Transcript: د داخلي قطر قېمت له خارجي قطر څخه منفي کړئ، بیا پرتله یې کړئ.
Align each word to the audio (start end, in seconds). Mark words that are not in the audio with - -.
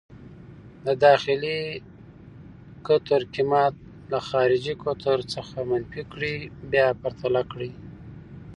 د 0.85 0.87
داخلي 1.05 1.59
قطر 2.87 3.21
قېمت 3.33 3.73
له 4.11 4.19
خارجي 4.29 4.73
قطر 4.85 5.17
څخه 5.33 5.55
منفي 5.69 6.03
کړئ، 6.11 6.37
بیا 6.71 6.87
پرتله 7.01 7.41
یې 7.43 7.49
کړئ. 7.51 7.71